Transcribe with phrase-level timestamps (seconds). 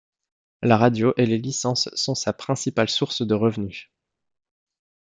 [0.63, 3.91] La radio et les licences sont sa principale source de revenu.